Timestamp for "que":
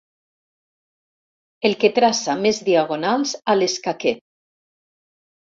1.83-1.91